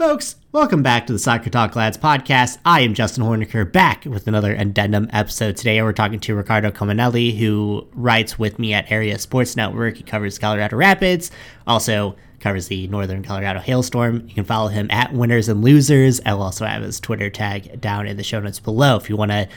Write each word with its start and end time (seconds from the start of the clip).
Folks, 0.00 0.36
welcome 0.50 0.82
back 0.82 1.06
to 1.06 1.12
the 1.12 1.18
Soccer 1.18 1.50
Talk 1.50 1.76
Lads 1.76 1.98
podcast. 1.98 2.56
I 2.64 2.80
am 2.80 2.94
Justin 2.94 3.22
Horneker 3.22 3.70
back 3.70 4.06
with 4.06 4.26
another 4.26 4.54
addendum 4.54 5.10
episode. 5.12 5.58
Today 5.58 5.82
we're 5.82 5.92
talking 5.92 6.18
to 6.20 6.34
Riccardo 6.34 6.70
Cominelli, 6.70 7.36
who 7.36 7.86
writes 7.92 8.38
with 8.38 8.58
me 8.58 8.72
at 8.72 8.90
Area 8.90 9.18
Sports 9.18 9.56
Network. 9.56 9.98
He 9.98 10.02
covers 10.02 10.38
Colorado 10.38 10.78
Rapids, 10.78 11.30
also 11.66 12.16
covers 12.38 12.68
the 12.68 12.86
Northern 12.86 13.22
Colorado 13.22 13.60
Hailstorm. 13.60 14.26
You 14.26 14.34
can 14.34 14.44
follow 14.44 14.68
him 14.68 14.90
at 14.90 15.12
Winners 15.12 15.50
and 15.50 15.62
Losers. 15.62 16.18
I'll 16.24 16.40
also 16.40 16.64
have 16.64 16.82
his 16.82 16.98
Twitter 16.98 17.28
tag 17.28 17.78
down 17.78 18.06
in 18.06 18.16
the 18.16 18.24
show 18.24 18.40
notes 18.40 18.58
below 18.58 18.96
if 18.96 19.10
you 19.10 19.18
want 19.18 19.32
to 19.32 19.48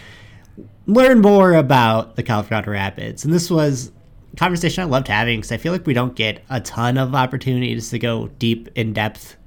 learn 0.87 1.21
more 1.21 1.53
about 1.53 2.17
the 2.17 2.23
Colorado 2.23 2.69
Rapids. 2.69 3.23
And 3.23 3.33
this 3.33 3.49
was 3.49 3.93
a 4.33 4.35
conversation 4.35 4.83
I 4.83 4.87
loved 4.87 5.07
having 5.07 5.39
because 5.39 5.53
I 5.53 5.57
feel 5.57 5.71
like 5.71 5.87
we 5.87 5.93
don't 5.93 6.17
get 6.17 6.43
a 6.49 6.59
ton 6.59 6.97
of 6.97 7.15
opportunities 7.15 7.91
to 7.91 7.97
go 7.97 8.27
deep 8.39 8.67
in 8.75 8.91
depth 8.91 9.37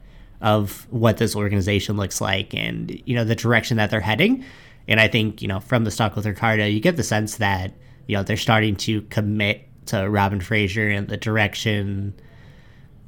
of 0.46 0.86
what 0.90 1.16
this 1.16 1.34
organization 1.34 1.96
looks 1.96 2.20
like 2.20 2.54
and 2.54 3.02
you 3.04 3.16
know 3.16 3.24
the 3.24 3.34
direction 3.34 3.76
that 3.78 3.90
they're 3.90 4.00
heading. 4.00 4.44
And 4.86 5.00
I 5.00 5.08
think 5.08 5.42
you 5.42 5.48
know 5.48 5.58
from 5.58 5.82
the 5.82 5.90
stock 5.90 6.14
with 6.14 6.24
Riccardo, 6.24 6.64
you 6.64 6.80
get 6.80 6.96
the 6.96 7.02
sense 7.02 7.38
that 7.38 7.74
you 8.06 8.16
know 8.16 8.22
they're 8.22 8.36
starting 8.36 8.76
to 8.76 9.02
commit 9.02 9.68
to 9.86 10.08
Robin 10.08 10.40
Fraser 10.40 10.88
and 10.88 11.08
the 11.08 11.16
direction 11.16 12.14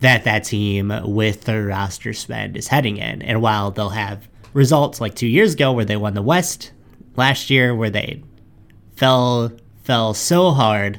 that 0.00 0.24
that 0.24 0.44
team 0.44 0.92
with 1.04 1.44
their 1.44 1.66
roster 1.66 2.12
spend 2.12 2.56
is 2.56 2.66
heading 2.66 2.96
in. 2.96 3.22
And 3.22 3.40
while 3.40 3.70
they'll 3.70 3.88
have 3.90 4.28
results 4.52 5.00
like 5.00 5.14
two 5.14 5.28
years 5.28 5.54
ago 5.54 5.72
where 5.72 5.84
they 5.84 5.96
won 5.96 6.14
the 6.14 6.22
West, 6.22 6.72
last 7.14 7.50
year 7.50 7.72
where 7.72 7.90
they 7.90 8.20
fell 8.96 9.52
fell 9.84 10.12
so 10.12 10.50
hard 10.50 10.98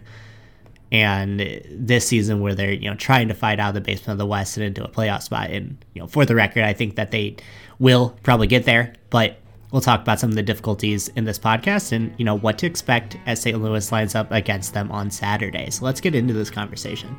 and 0.91 1.39
this 1.69 2.07
season 2.07 2.41
where 2.41 2.55
they're 2.55 2.73
you 2.73 2.89
know 2.89 2.95
trying 2.95 3.27
to 3.27 3.33
fight 3.33 3.59
out 3.59 3.69
of 3.69 3.75
the 3.75 3.81
basement 3.81 4.13
of 4.13 4.17
the 4.17 4.25
West 4.25 4.57
and 4.57 4.65
into 4.65 4.83
a 4.83 4.89
playoff 4.89 5.23
spot. 5.23 5.49
And 5.49 5.77
you 5.93 6.01
know, 6.01 6.07
for 6.07 6.25
the 6.25 6.35
record, 6.35 6.63
I 6.63 6.73
think 6.73 6.95
that 6.95 7.11
they 7.11 7.37
will 7.79 8.17
probably 8.23 8.47
get 8.47 8.65
there, 8.65 8.93
but 9.09 9.39
we'll 9.71 9.81
talk 9.81 10.01
about 10.01 10.19
some 10.19 10.29
of 10.29 10.35
the 10.35 10.43
difficulties 10.43 11.09
in 11.09 11.25
this 11.25 11.37
podcast 11.37 11.91
and 11.91 12.13
you 12.17 12.25
know 12.25 12.35
what 12.35 12.57
to 12.59 12.65
expect 12.65 13.17
as 13.25 13.41
St. 13.41 13.61
Louis 13.61 13.91
lines 13.91 14.15
up 14.15 14.31
against 14.31 14.73
them 14.73 14.91
on 14.91 15.11
Saturday. 15.11 15.69
So 15.69 15.85
let's 15.85 16.01
get 16.01 16.15
into 16.15 16.33
this 16.33 16.49
conversation. 16.49 17.15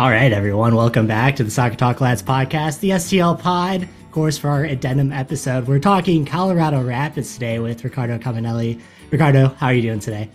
All 0.00 0.08
right, 0.08 0.32
everyone, 0.32 0.74
welcome 0.74 1.06
back 1.06 1.36
to 1.36 1.44
the 1.44 1.50
Soccer 1.50 1.76
Talk 1.76 2.00
Lads 2.00 2.22
podcast, 2.22 2.80
the 2.80 2.92
STL 2.92 3.38
pod. 3.38 3.82
Of 3.82 4.12
course, 4.12 4.38
for 4.38 4.48
our 4.48 4.64
addendum 4.64 5.12
episode, 5.12 5.68
we're 5.68 5.78
talking 5.78 6.24
Colorado 6.24 6.82
Rapids 6.82 7.34
today 7.34 7.58
with 7.58 7.84
Riccardo 7.84 8.16
Cominelli. 8.16 8.80
Riccardo, 9.10 9.48
how 9.48 9.66
are 9.66 9.74
you 9.74 9.82
doing 9.82 10.00
today? 10.00 10.30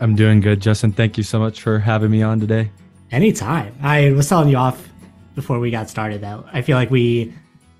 I'm 0.00 0.14
doing 0.14 0.40
good, 0.40 0.60
Justin. 0.60 0.92
Thank 0.92 1.16
you 1.16 1.24
so 1.24 1.38
much 1.38 1.62
for 1.62 1.78
having 1.78 2.10
me 2.10 2.22
on 2.22 2.38
today. 2.38 2.70
Anytime. 3.10 3.74
I 3.80 4.10
was 4.10 4.28
telling 4.28 4.50
you 4.50 4.58
off 4.58 4.86
before 5.34 5.58
we 5.58 5.70
got 5.70 5.88
started 5.88 6.20
that 6.20 6.44
I 6.52 6.60
feel 6.60 6.76
like 6.76 6.90
we 6.90 7.32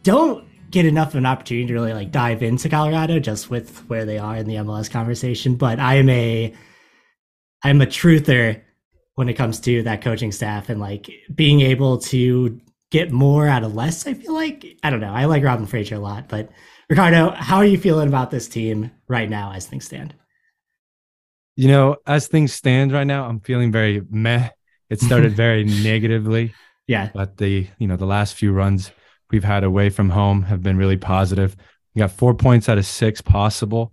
don't 0.05 0.49
get 0.71 0.87
enough 0.87 1.09
of 1.09 1.17
an 1.17 1.27
opportunity 1.27 1.67
to 1.67 1.75
really 1.75 1.93
like 1.93 2.11
dive 2.11 2.43
into 2.43 2.71
Colorado 2.71 3.19
just 3.19 3.51
with 3.51 3.81
where 3.81 4.07
they 4.07 4.17
are 4.17 4.39
in 4.39 4.47
the 4.47 4.55
MLS 4.55 4.91
conversation. 4.91 5.57
But 5.57 5.79
I 5.79 5.97
am 5.97 6.09
a 6.09 6.55
I'm 7.63 7.83
a 7.83 7.87
truther 7.87 8.63
when 9.15 9.29
it 9.29 9.35
comes 9.35 9.61
to 9.61 9.83
that 9.83 10.03
coaching 10.03 10.33
staff 10.33 10.69
and 10.69 10.81
like 10.81 11.11
being 11.35 11.61
able 11.61 11.99
to 11.99 12.61
get 12.91 13.11
more 13.11 13.49
out 13.49 13.65
of 13.65 13.75
less. 13.75 14.07
I 14.07 14.15
feel 14.15 14.35
like 14.35 14.79
I 14.83 14.91
don't 14.91 15.01
know. 15.01 15.13
I 15.13 15.25
like 15.25 15.43
Robin 15.43 15.67
Fraser 15.67 15.97
a 15.97 15.99
lot, 15.99 16.29
but 16.29 16.51
Riccardo, 16.89 17.31
how 17.31 17.57
are 17.57 17.65
you 17.65 17.79
feeling 17.79 18.09
about 18.09 18.31
this 18.31 18.49
team 18.49 18.91
right 19.09 19.29
now 19.29 19.53
as 19.53 19.67
things 19.67 19.87
stand? 19.87 20.15
You 21.57 21.69
know, 21.69 21.97
as 22.07 22.29
things 22.29 22.53
stand 22.53 22.93
right 22.93 23.07
now, 23.07 23.25
I'm 23.25 23.41
feeling 23.41 23.73
very 23.73 24.03
meh. 24.11 24.51
It 24.91 25.01
started 25.01 25.33
very 25.33 25.65
negatively. 25.83 26.55
Yeah. 26.87 27.11
But 27.15 27.39
the, 27.39 27.67
you 27.79 27.87
know, 27.87 27.97
the 27.97 28.07
last 28.07 28.35
few 28.35 28.53
runs 28.53 28.91
we've 29.31 29.45
had 29.45 29.65
away 29.65 29.89
from 29.89 30.11
home 30.11 30.43
have 30.43 30.63
been 30.63 30.77
really 30.77 30.97
positive. 30.97 31.57
We 31.95 32.01
got 32.01 32.11
four 32.11 32.35
points 32.35 32.69
out 32.69 32.79
of 32.79 32.87
six 32.87 33.21
possible. 33.21 33.93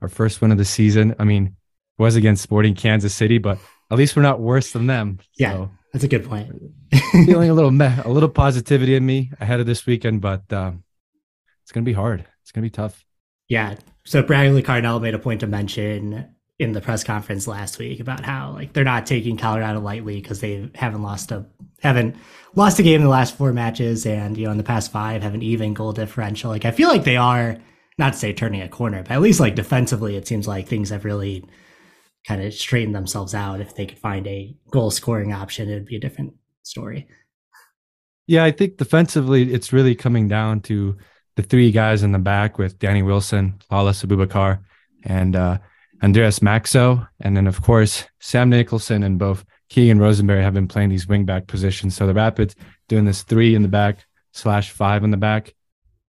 Our 0.00 0.08
first 0.08 0.40
win 0.40 0.52
of 0.52 0.58
the 0.58 0.64
season. 0.64 1.14
I 1.18 1.24
mean, 1.24 1.56
was 1.98 2.16
against 2.16 2.42
Sporting 2.42 2.74
Kansas 2.74 3.14
City, 3.14 3.38
but 3.38 3.58
at 3.90 3.98
least 3.98 4.16
we're 4.16 4.22
not 4.22 4.40
worse 4.40 4.72
than 4.72 4.86
them. 4.86 5.18
Yeah, 5.36 5.52
so, 5.52 5.70
that's 5.92 6.04
a 6.04 6.08
good 6.08 6.24
point. 6.24 6.52
feeling 7.12 7.50
a 7.50 7.54
little 7.54 7.70
meh, 7.70 8.02
a 8.04 8.10
little 8.10 8.28
positivity 8.28 8.94
in 8.94 9.04
me 9.04 9.30
ahead 9.40 9.60
of 9.60 9.66
this 9.66 9.86
weekend, 9.86 10.20
but 10.20 10.52
um, 10.52 10.84
it's 11.62 11.72
gonna 11.72 11.84
be 11.84 11.92
hard. 11.92 12.24
It's 12.42 12.52
gonna 12.52 12.66
be 12.66 12.70
tough. 12.70 13.04
Yeah. 13.48 13.76
So 14.04 14.22
Bradley 14.22 14.62
Carnell 14.62 15.02
made 15.02 15.14
a 15.14 15.18
point 15.18 15.40
to 15.40 15.46
mention 15.46 16.34
in 16.58 16.72
the 16.72 16.80
press 16.80 17.02
conference 17.02 17.46
last 17.46 17.78
week 17.78 18.00
about 18.00 18.24
how 18.24 18.52
like 18.52 18.72
they're 18.72 18.84
not 18.84 19.06
taking 19.06 19.36
Colorado 19.36 19.80
lightly 19.80 20.20
because 20.20 20.40
they 20.40 20.70
haven't 20.74 21.02
lost 21.02 21.32
a 21.32 21.46
haven't 21.80 22.16
lost 22.54 22.78
a 22.78 22.82
game 22.82 22.96
in 22.96 23.04
the 23.04 23.08
last 23.08 23.36
four 23.36 23.52
matches 23.52 24.04
and 24.04 24.36
you 24.36 24.44
know 24.44 24.50
in 24.50 24.58
the 24.58 24.62
past 24.62 24.92
five 24.92 25.22
have 25.22 25.34
an 25.34 25.42
even 25.42 25.74
goal 25.74 25.92
differential. 25.92 26.50
Like 26.50 26.64
I 26.64 26.70
feel 26.70 26.88
like 26.88 27.04
they 27.04 27.16
are 27.16 27.56
not 27.98 28.12
to 28.12 28.18
say 28.18 28.32
turning 28.32 28.62
a 28.62 28.68
corner, 28.68 29.02
but 29.02 29.12
at 29.12 29.20
least 29.20 29.40
like 29.40 29.54
defensively 29.54 30.16
it 30.16 30.28
seems 30.28 30.46
like 30.46 30.68
things 30.68 30.90
have 30.90 31.04
really 31.04 31.44
kind 32.26 32.42
of 32.42 32.52
straighten 32.52 32.92
themselves 32.92 33.34
out. 33.34 33.60
If 33.60 33.74
they 33.74 33.86
could 33.86 33.98
find 33.98 34.26
a 34.26 34.54
goal 34.70 34.90
scoring 34.90 35.32
option, 35.32 35.68
it'd 35.68 35.86
be 35.86 35.96
a 35.96 36.00
different 36.00 36.34
story. 36.62 37.08
Yeah, 38.26 38.44
I 38.44 38.52
think 38.52 38.76
defensively, 38.76 39.52
it's 39.52 39.72
really 39.72 39.94
coming 39.94 40.28
down 40.28 40.60
to 40.62 40.96
the 41.36 41.42
three 41.42 41.70
guys 41.72 42.02
in 42.02 42.12
the 42.12 42.18
back 42.18 42.58
with 42.58 42.78
Danny 42.78 43.02
Wilson, 43.02 43.54
Lalas 43.70 44.04
Abubakar, 44.04 44.60
and 45.04 45.34
uh, 45.34 45.58
Andreas 46.02 46.40
Maxsø. 46.40 47.08
And 47.20 47.36
then, 47.36 47.46
of 47.46 47.62
course, 47.62 48.04
Sam 48.20 48.50
Nicholson 48.50 49.02
and 49.02 49.18
both 49.18 49.44
Keegan 49.68 49.98
Rosenberry 49.98 50.42
have 50.42 50.54
been 50.54 50.68
playing 50.68 50.90
these 50.90 51.06
wingback 51.06 51.46
positions. 51.46 51.96
So 51.96 52.06
the 52.06 52.14
Rapids 52.14 52.54
doing 52.88 53.04
this 53.04 53.22
three 53.22 53.54
in 53.54 53.62
the 53.62 53.68
back 53.68 54.04
slash 54.32 54.70
five 54.70 55.02
in 55.04 55.10
the 55.10 55.16
back 55.16 55.54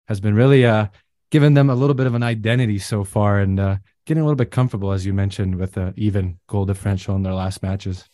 has 0.07 0.19
been 0.19 0.33
really 0.33 0.65
uh, 0.65 0.87
giving 1.29 1.53
them 1.53 1.69
a 1.69 1.75
little 1.75 1.93
bit 1.93 2.07
of 2.07 2.15
an 2.15 2.23
identity 2.23 2.79
so 2.79 3.03
far. 3.03 3.39
And 3.39 3.59
uh, 3.59 3.77
getting 4.09 4.23
a 4.23 4.25
little 4.25 4.35
bit 4.35 4.49
comfortable, 4.49 4.91
as 4.91 5.05
you 5.05 5.13
mentioned, 5.13 5.55
with 5.55 5.73
the 5.73 5.93
even 5.95 6.39
goal 6.47 6.65
differential 6.65 7.15
in 7.15 7.21
their 7.21 7.35
last 7.35 7.61
matches. 7.61 8.09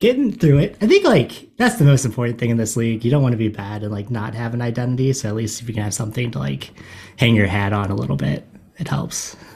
Getting 0.00 0.32
through 0.32 0.58
it. 0.58 0.76
I 0.82 0.88
think 0.88 1.04
like 1.04 1.56
that's 1.56 1.76
the 1.76 1.84
most 1.84 2.04
important 2.04 2.38
thing 2.38 2.50
in 2.50 2.56
this 2.56 2.76
league. 2.76 3.04
You 3.04 3.12
don't 3.12 3.22
want 3.22 3.32
to 3.32 3.38
be 3.38 3.48
bad 3.48 3.84
and 3.84 3.92
like 3.92 4.10
not 4.10 4.34
have 4.34 4.54
an 4.54 4.60
identity. 4.60 5.12
So 5.12 5.28
at 5.28 5.36
least 5.36 5.62
if 5.62 5.68
you 5.68 5.74
can 5.74 5.84
have 5.84 5.94
something 5.94 6.32
to 6.32 6.38
like 6.40 6.72
hang 7.16 7.36
your 7.36 7.46
hat 7.46 7.72
on 7.72 7.92
a 7.92 7.94
little 7.94 8.16
bit, 8.16 8.46
it 8.76 8.88
helps. 8.88 9.36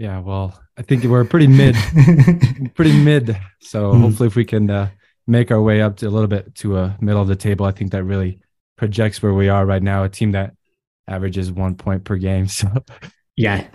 Yeah, 0.00 0.20
well, 0.20 0.56
I 0.76 0.82
think 0.82 1.02
we're 1.02 1.24
pretty 1.24 1.48
mid, 1.48 1.74
pretty 2.76 2.96
mid. 3.02 3.36
So 3.60 3.92
mm. 3.92 4.00
hopefully, 4.00 4.28
if 4.28 4.36
we 4.36 4.44
can 4.44 4.70
uh, 4.70 4.90
make 5.26 5.50
our 5.50 5.60
way 5.60 5.82
up 5.82 5.96
to 5.96 6.06
a 6.06 6.08
little 6.08 6.28
bit 6.28 6.54
to 6.56 6.78
a 6.78 6.96
middle 7.00 7.20
of 7.20 7.26
the 7.26 7.34
table, 7.34 7.66
I 7.66 7.72
think 7.72 7.90
that 7.90 8.04
really 8.04 8.38
projects 8.76 9.20
where 9.20 9.34
we 9.34 9.48
are 9.48 9.66
right 9.66 9.82
now. 9.82 10.04
A 10.04 10.08
team 10.08 10.30
that 10.32 10.54
averages 11.08 11.50
one 11.50 11.74
point 11.74 12.04
per 12.04 12.16
game. 12.16 12.46
So 12.58 12.68
yeah, 13.34 13.66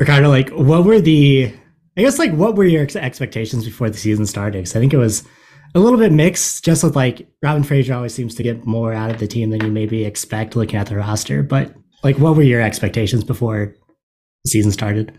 Riccardo, 0.00 0.30
like 0.30 0.48
what 0.50 0.84
were 0.84 1.00
the 1.00 1.54
I 1.96 2.00
guess 2.00 2.18
like 2.18 2.32
what 2.32 2.56
were 2.56 2.64
your 2.64 2.86
expectations 2.96 3.66
before 3.66 3.90
the 3.90 3.98
season 3.98 4.24
started? 4.24 4.58
Because 4.58 4.74
I 4.74 4.80
think 4.80 4.94
it 4.94 4.98
was 4.98 5.22
a 5.74 5.78
little 5.78 5.98
bit 5.98 6.10
mixed, 6.10 6.64
just 6.64 6.82
with 6.82 6.96
like 6.96 7.28
Robin 7.42 7.62
Fraser 7.62 7.94
always 7.94 8.14
seems 8.14 8.34
to 8.36 8.42
get 8.42 8.64
more 8.64 8.94
out 8.94 9.10
of 9.10 9.18
the 9.18 9.26
team 9.26 9.50
than 9.50 9.60
you 9.60 9.70
maybe 9.70 10.04
expect 10.04 10.56
looking 10.56 10.80
at 10.80 10.86
the 10.86 10.96
roster. 10.96 11.42
But 11.42 11.74
like 12.02 12.18
what 12.18 12.34
were 12.34 12.42
your 12.42 12.62
expectations 12.62 13.22
before 13.22 13.76
the 14.44 14.50
season 14.50 14.72
started? 14.72 15.16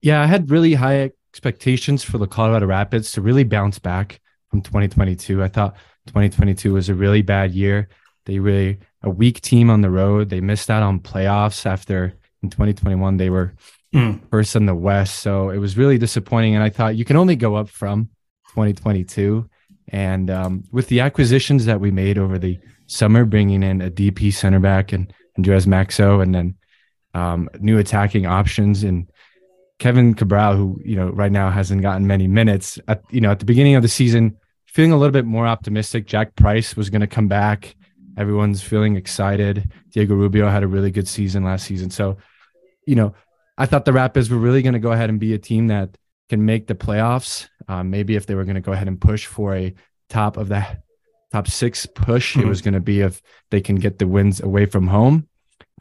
Yeah, 0.00 0.22
I 0.22 0.26
had 0.26 0.50
really 0.50 0.72
high 0.72 1.10
expectations 1.30 2.02
for 2.02 2.16
the 2.16 2.26
Colorado 2.26 2.66
Rapids 2.66 3.12
to 3.12 3.20
really 3.20 3.44
bounce 3.44 3.78
back 3.78 4.18
from 4.50 4.62
2022. 4.62 5.42
I 5.42 5.48
thought 5.48 5.76
2022 6.06 6.72
was 6.72 6.88
a 6.88 6.94
really 6.94 7.20
bad 7.20 7.52
year. 7.52 7.90
They 8.24 8.38
really 8.38 8.78
a 9.02 9.10
weak 9.10 9.42
team 9.42 9.68
on 9.68 9.82
the 9.82 9.90
road. 9.90 10.30
They 10.30 10.40
missed 10.40 10.70
out 10.70 10.82
on 10.82 11.00
playoffs 11.00 11.66
after 11.66 12.17
in 12.42 12.50
2021 12.50 13.16
they 13.16 13.30
were 13.30 13.54
mm. 13.94 14.20
first 14.30 14.56
in 14.56 14.66
the 14.66 14.74
west 14.74 15.20
so 15.20 15.50
it 15.50 15.58
was 15.58 15.76
really 15.76 15.98
disappointing 15.98 16.54
and 16.54 16.62
i 16.62 16.70
thought 16.70 16.96
you 16.96 17.04
can 17.04 17.16
only 17.16 17.36
go 17.36 17.54
up 17.54 17.68
from 17.68 18.08
2022 18.50 19.48
and 19.90 20.30
um, 20.30 20.64
with 20.70 20.88
the 20.88 21.00
acquisitions 21.00 21.64
that 21.64 21.80
we 21.80 21.90
made 21.90 22.18
over 22.18 22.38
the 22.38 22.58
summer 22.86 23.24
bringing 23.24 23.62
in 23.62 23.80
a 23.80 23.90
dp 23.90 24.32
center 24.32 24.60
back 24.60 24.92
and 24.92 25.12
andreas 25.36 25.66
Maxsø, 25.66 26.22
and 26.22 26.34
then 26.34 26.54
um, 27.14 27.48
new 27.58 27.78
attacking 27.78 28.26
options 28.26 28.82
and 28.82 29.10
kevin 29.78 30.14
cabral 30.14 30.56
who 30.56 30.80
you 30.84 30.96
know 30.96 31.08
right 31.10 31.32
now 31.32 31.50
hasn't 31.50 31.82
gotten 31.82 32.06
many 32.06 32.26
minutes 32.26 32.78
at 32.88 33.02
you 33.10 33.20
know 33.20 33.30
at 33.30 33.38
the 33.38 33.44
beginning 33.44 33.74
of 33.74 33.82
the 33.82 33.88
season 33.88 34.36
feeling 34.66 34.92
a 34.92 34.96
little 34.96 35.12
bit 35.12 35.24
more 35.24 35.46
optimistic 35.46 36.06
jack 36.06 36.36
price 36.36 36.76
was 36.76 36.90
going 36.90 37.00
to 37.00 37.06
come 37.06 37.28
back 37.28 37.74
Everyone's 38.18 38.60
feeling 38.60 38.96
excited. 38.96 39.70
Diego 39.92 40.16
Rubio 40.16 40.48
had 40.48 40.64
a 40.64 40.66
really 40.66 40.90
good 40.90 41.06
season 41.06 41.44
last 41.44 41.64
season. 41.64 41.88
So, 41.88 42.16
you 42.88 42.94
know, 42.94 43.14
I 43.58 43.66
thought 43.66 43.84
the 43.84 43.92
Rapids 43.92 44.30
were 44.30 44.38
really 44.38 44.62
going 44.62 44.72
to 44.72 44.78
go 44.78 44.92
ahead 44.92 45.10
and 45.10 45.20
be 45.20 45.34
a 45.34 45.38
team 45.38 45.66
that 45.66 45.96
can 46.28 46.44
make 46.44 46.66
the 46.66 46.74
playoffs. 46.74 47.48
Um, 47.68 47.90
maybe 47.90 48.16
if 48.16 48.26
they 48.26 48.34
were 48.34 48.44
going 48.44 48.54
to 48.54 48.62
go 48.62 48.72
ahead 48.72 48.88
and 48.88 49.00
push 49.00 49.26
for 49.26 49.54
a 49.54 49.74
top 50.08 50.36
of 50.36 50.48
the 50.48 50.64
top 51.32 51.48
six 51.48 51.84
push, 51.84 52.32
mm-hmm. 52.32 52.46
it 52.46 52.48
was 52.48 52.62
going 52.62 52.74
to 52.74 52.80
be 52.80 53.00
if 53.00 53.20
they 53.50 53.60
can 53.60 53.76
get 53.76 53.98
the 53.98 54.06
wins 54.06 54.40
away 54.40 54.64
from 54.66 54.86
home. 54.86 55.28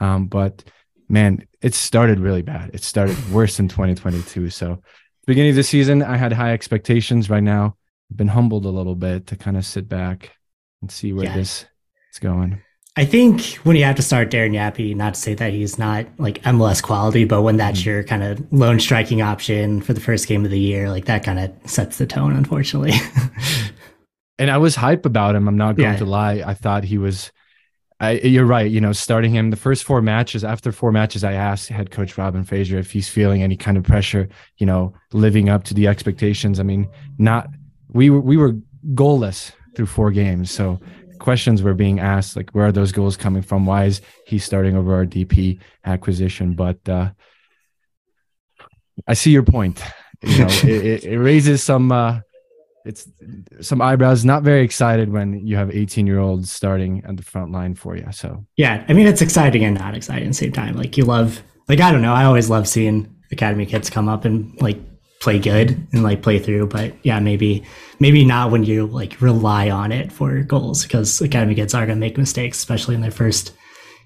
Um, 0.01 0.27
but 0.27 0.63
man, 1.07 1.47
it 1.61 1.73
started 1.73 2.19
really 2.19 2.41
bad. 2.41 2.71
It 2.73 2.83
started 2.83 3.17
worse 3.31 3.59
in 3.59 3.69
2022. 3.69 4.49
So, 4.49 4.81
beginning 5.25 5.51
of 5.51 5.55
the 5.55 5.63
season, 5.63 6.03
I 6.03 6.17
had 6.17 6.33
high 6.33 6.51
expectations. 6.51 7.29
Right 7.29 7.43
now, 7.43 7.77
I've 8.11 8.17
been 8.17 8.27
humbled 8.27 8.65
a 8.65 8.69
little 8.69 8.95
bit 8.95 9.27
to 9.27 9.35
kind 9.35 9.55
of 9.55 9.65
sit 9.65 9.87
back 9.87 10.35
and 10.81 10.91
see 10.91 11.13
where 11.13 11.25
yeah. 11.25 11.35
this 11.35 11.65
is 12.11 12.19
going. 12.19 12.61
I 12.97 13.05
think 13.05 13.43
when 13.57 13.75
you 13.75 13.83
have 13.83 13.95
to 13.97 14.01
start 14.01 14.31
Darren 14.31 14.53
Yapi, 14.53 14.95
not 14.95 15.13
to 15.13 15.19
say 15.19 15.35
that 15.35 15.53
he's 15.53 15.77
not 15.77 16.07
like 16.17 16.41
MLS 16.41 16.81
quality, 16.81 17.25
but 17.25 17.43
when 17.43 17.57
that's 17.57 17.81
mm-hmm. 17.81 17.89
your 17.89 18.03
kind 18.03 18.23
of 18.23 18.51
lone 18.51 18.79
striking 18.79 19.21
option 19.21 19.81
for 19.81 19.93
the 19.93 20.01
first 20.01 20.27
game 20.27 20.43
of 20.43 20.49
the 20.49 20.59
year, 20.59 20.89
like 20.89 21.05
that 21.05 21.23
kind 21.23 21.37
of 21.37 21.53
sets 21.69 21.99
the 21.99 22.07
tone, 22.07 22.35
unfortunately. 22.35 22.93
and 24.39 24.49
I 24.49 24.57
was 24.57 24.75
hype 24.75 25.05
about 25.05 25.35
him. 25.35 25.47
I'm 25.47 25.57
not 25.57 25.75
going 25.75 25.91
yeah. 25.91 25.97
to 25.97 26.05
lie. 26.05 26.41
I 26.43 26.55
thought 26.55 26.83
he 26.83 26.97
was. 26.97 27.31
I, 27.99 28.13
you're 28.13 28.45
right. 28.45 28.69
You 28.69 28.81
know, 28.81 28.93
starting 28.93 29.31
him 29.31 29.51
the 29.51 29.57
first 29.57 29.83
four 29.83 30.01
matches. 30.01 30.43
After 30.43 30.71
four 30.71 30.91
matches, 30.91 31.23
I 31.23 31.33
asked 31.33 31.69
head 31.69 31.91
coach 31.91 32.17
Robin 32.17 32.43
Fraser 32.43 32.79
if 32.79 32.91
he's 32.91 33.07
feeling 33.07 33.43
any 33.43 33.57
kind 33.57 33.77
of 33.77 33.83
pressure. 33.83 34.27
You 34.57 34.65
know, 34.65 34.93
living 35.13 35.49
up 35.49 35.65
to 35.65 35.75
the 35.75 35.85
expectations. 35.87 36.59
I 36.59 36.63
mean, 36.63 36.89
not 37.19 37.47
we 37.89 38.09
were 38.09 38.21
we 38.21 38.37
were 38.37 38.53
goalless 38.95 39.51
through 39.75 39.85
four 39.85 40.09
games, 40.09 40.49
so 40.49 40.79
questions 41.19 41.61
were 41.61 41.73
being 41.73 41.99
asked 41.99 42.35
like 42.35 42.49
where 42.51 42.67
are 42.67 42.71
those 42.71 42.91
goals 42.91 43.17
coming 43.17 43.41
from? 43.41 43.65
Why 43.65 43.85
is 43.85 44.01
he 44.25 44.39
starting 44.39 44.75
over 44.75 44.95
our 44.95 45.05
dp 45.05 45.59
acquisition? 45.85 46.53
But 46.53 46.87
uh 46.87 47.11
i 49.07 49.13
see 49.13 49.31
your 49.31 49.43
point. 49.43 49.83
You 50.21 50.39
know 50.39 50.47
it, 50.63 51.05
it, 51.05 51.19
raises 51.19 51.63
some 51.63 51.91
uh 51.91 52.19
it's 52.85 53.07
some 53.61 53.81
eyebrows. 53.81 54.23
Not 54.23 54.43
very 54.43 54.63
excited 54.63 55.11
when 55.11 55.45
you 55.45 55.57
have 55.57 55.71
18 55.71 56.07
year 56.07 56.19
olds 56.19 56.51
starting 56.51 57.03
at 57.05 57.17
the 57.17 57.23
front 57.23 57.51
line 57.51 57.75
for 57.75 57.95
you 57.95 58.07
so. 58.11 58.45
Yeah 58.55 58.85
i 58.87 58.93
mean 58.93 59.07
it's 59.07 59.21
exciting 59.21 59.63
and 59.63 59.77
not 59.77 59.95
exciting 59.95 60.25
at 60.25 60.29
the 60.29 60.33
same 60.33 60.51
time. 60.51 60.75
Like 60.75 60.97
you 60.97 61.05
love 61.05 61.41
like 61.67 61.79
i 61.79 61.91
don't 61.91 62.01
know. 62.01 62.13
I 62.13 62.25
always 62.25 62.49
love 62.49 62.67
seeing 62.67 63.13
academy 63.31 63.65
kids 63.65 63.89
come 63.89 64.07
up 64.07 64.25
and 64.25 64.59
like 64.61 64.79
play 65.19 65.39
good 65.39 65.87
and 65.91 66.03
like 66.03 66.21
play 66.21 66.39
through. 66.39 66.67
But 66.67 66.93
yeah, 67.03 67.19
maybe 67.19 67.63
maybe 67.99 68.23
not 68.25 68.51
when 68.51 68.63
you 68.63 68.87
like 68.87 69.19
rely 69.21 69.69
on 69.69 69.91
it 69.91 70.11
for 70.11 70.33
your 70.33 70.43
goals 70.43 70.83
because 70.83 71.19
academy 71.21 71.55
kids 71.55 71.73
are 71.73 71.85
gonna 71.85 71.99
make 71.99 72.17
mistakes, 72.17 72.57
especially 72.57 72.95
in 72.95 73.01
their 73.01 73.11
first 73.11 73.53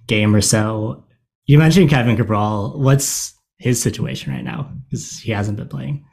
game 0.08 0.36
or 0.36 0.42
so. 0.42 1.04
You 1.46 1.58
mentioned 1.58 1.90
Kevin 1.90 2.18
Cabral. 2.18 2.80
What's 2.80 3.34
his 3.58 3.82
situation 3.82 4.34
right 4.34 4.44
now? 4.44 4.72
Because 4.90 5.20
he 5.20 5.32
hasn't 5.32 5.58
been 5.58 5.68
playing. 5.68 6.06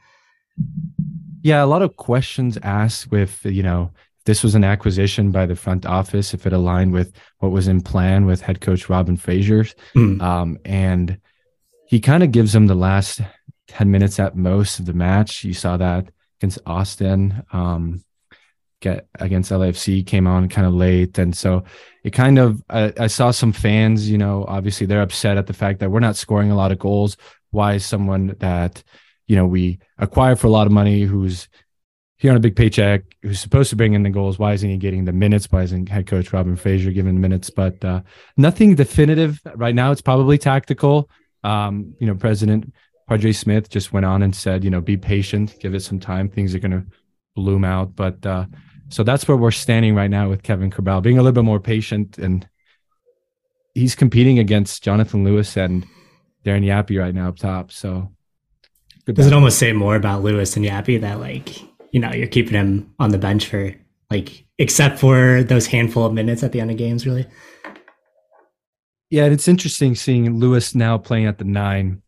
Yeah, 1.42 1.62
a 1.62 1.66
lot 1.66 1.82
of 1.82 1.96
questions 1.96 2.58
asked 2.62 3.10
with 3.10 3.44
you 3.44 3.62
know 3.62 3.92
this 4.24 4.42
was 4.42 4.54
an 4.54 4.64
acquisition 4.64 5.30
by 5.30 5.46
the 5.46 5.56
front 5.56 5.86
office 5.86 6.34
if 6.34 6.46
it 6.46 6.52
aligned 6.52 6.92
with 6.92 7.12
what 7.38 7.52
was 7.52 7.66
in 7.66 7.80
plan 7.80 8.26
with 8.26 8.42
head 8.42 8.60
coach 8.60 8.88
Robin 8.90 9.16
Fraser, 9.16 9.64
mm. 9.94 10.20
um, 10.20 10.58
and 10.64 11.18
he 11.86 12.00
kind 12.00 12.22
of 12.22 12.32
gives 12.32 12.52
them 12.52 12.66
the 12.66 12.74
last 12.74 13.22
10 13.68 13.90
minutes 13.90 14.18
at 14.18 14.36
most 14.36 14.78
of 14.78 14.86
the 14.86 14.92
match. 14.92 15.44
You 15.44 15.54
saw 15.54 15.76
that 15.76 16.08
against 16.40 16.58
Austin, 16.66 17.42
um, 17.52 18.04
get 18.80 19.08
against 19.18 19.50
LAFC 19.50 20.06
came 20.06 20.26
on 20.26 20.48
kind 20.48 20.66
of 20.66 20.74
late. 20.74 21.18
And 21.18 21.36
so 21.36 21.64
it 22.04 22.12
kind 22.12 22.38
of, 22.38 22.62
I, 22.70 22.92
I, 22.98 23.06
saw 23.08 23.32
some 23.32 23.52
fans, 23.52 24.08
you 24.08 24.18
know, 24.18 24.44
obviously 24.46 24.86
they're 24.86 25.02
upset 25.02 25.36
at 25.36 25.48
the 25.48 25.52
fact 25.52 25.80
that 25.80 25.90
we're 25.90 25.98
not 25.98 26.16
scoring 26.16 26.52
a 26.52 26.56
lot 26.56 26.70
of 26.70 26.78
goals. 26.78 27.16
Why 27.50 27.74
is 27.74 27.84
someone 27.84 28.36
that, 28.38 28.82
you 29.26 29.34
know, 29.34 29.46
we 29.46 29.80
acquire 29.98 30.36
for 30.36 30.46
a 30.46 30.50
lot 30.50 30.66
of 30.66 30.72
money 30.72 31.02
who's 31.02 31.48
here 32.18 32.32
on 32.32 32.36
a 32.36 32.40
big 32.40 32.56
paycheck, 32.56 33.02
who's 33.22 33.40
supposed 33.40 33.70
to 33.70 33.76
bring 33.76 33.94
in 33.94 34.02
the 34.02 34.10
goals, 34.10 34.38
why 34.38 34.52
isn't 34.52 34.68
he 34.68 34.76
getting 34.76 35.04
the 35.04 35.12
minutes? 35.12 35.46
Why 35.50 35.62
isn't 35.62 35.88
head 35.88 36.06
coach 36.06 36.32
Robin 36.32 36.56
Fraser 36.56 36.90
giving 36.90 37.14
the 37.14 37.20
minutes? 37.20 37.48
But 37.48 37.84
uh, 37.84 38.02
nothing 38.36 38.74
definitive 38.74 39.40
right 39.54 39.74
now. 39.74 39.92
It's 39.92 40.00
probably 40.00 40.36
tactical. 40.36 41.08
Um, 41.44 41.94
you 42.00 42.08
know, 42.08 42.16
President 42.16 42.72
Padraig 43.08 43.34
Smith 43.34 43.70
just 43.70 43.92
went 43.92 44.04
on 44.04 44.22
and 44.22 44.36
said, 44.36 44.62
you 44.62 44.70
know, 44.70 44.80
be 44.80 44.96
patient, 44.96 45.56
give 45.60 45.74
it 45.74 45.80
some 45.80 45.98
time. 45.98 46.28
Things 46.28 46.54
are 46.54 46.58
going 46.58 46.72
to 46.72 46.84
bloom 47.34 47.64
out. 47.64 47.96
But 47.96 48.24
uh, 48.24 48.46
so 48.90 49.02
that's 49.02 49.26
where 49.26 49.36
we're 49.36 49.50
standing 49.50 49.94
right 49.94 50.10
now 50.10 50.28
with 50.28 50.42
Kevin 50.42 50.70
Cabral, 50.70 51.00
being 51.00 51.18
a 51.18 51.22
little 51.22 51.32
bit 51.32 51.44
more 51.44 51.58
patient. 51.58 52.18
And 52.18 52.46
he's 53.74 53.94
competing 53.94 54.38
against 54.38 54.82
Jonathan 54.82 55.24
Lewis 55.24 55.56
and 55.56 55.86
Darren 56.44 56.64
Yapi 56.64 57.00
right 57.00 57.14
now 57.14 57.30
up 57.30 57.38
top. 57.38 57.72
So 57.72 58.12
does 59.06 59.26
it 59.26 59.32
almost 59.32 59.58
say 59.58 59.72
more 59.72 59.96
about 59.96 60.22
Lewis 60.22 60.54
and 60.56 60.66
Yapi 60.66 61.00
that, 61.00 61.18
like, 61.18 61.62
you 61.92 62.00
know, 62.00 62.12
you're 62.12 62.26
keeping 62.26 62.52
him 62.52 62.94
on 62.98 63.08
the 63.08 63.16
bench 63.16 63.46
for, 63.46 63.74
like, 64.10 64.44
except 64.58 64.98
for 64.98 65.42
those 65.42 65.66
handful 65.66 66.04
of 66.04 66.12
minutes 66.12 66.42
at 66.42 66.52
the 66.52 66.60
end 66.60 66.70
of 66.70 66.76
games, 66.76 67.06
really? 67.06 67.26
Yeah, 69.08 69.24
and 69.24 69.32
it's 69.32 69.48
interesting 69.48 69.94
seeing 69.94 70.38
Lewis 70.38 70.74
now 70.74 70.98
playing 70.98 71.24
at 71.24 71.38
the 71.38 71.44
nine 71.44 72.02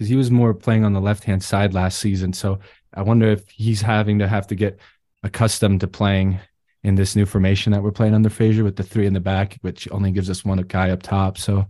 because 0.00 0.08
he 0.08 0.16
was 0.16 0.30
more 0.30 0.54
playing 0.54 0.82
on 0.82 0.94
the 0.94 1.00
left 1.00 1.24
hand 1.24 1.42
side 1.42 1.74
last 1.74 1.98
season. 1.98 2.32
So 2.32 2.58
I 2.94 3.02
wonder 3.02 3.28
if 3.28 3.46
he's 3.50 3.82
having 3.82 4.20
to 4.20 4.26
have 4.26 4.46
to 4.46 4.54
get 4.54 4.80
accustomed 5.22 5.80
to 5.80 5.88
playing 5.88 6.40
in 6.82 6.94
this 6.94 7.14
new 7.14 7.26
formation 7.26 7.72
that 7.72 7.82
we're 7.82 7.90
playing 7.90 8.14
under 8.14 8.30
Fraser 8.30 8.64
with 8.64 8.76
the 8.76 8.82
three 8.82 9.04
in 9.04 9.12
the 9.12 9.20
back, 9.20 9.58
which 9.60 9.86
only 9.90 10.10
gives 10.10 10.30
us 10.30 10.42
one 10.42 10.56
guy 10.62 10.88
up 10.88 11.02
top. 11.02 11.36
So 11.36 11.66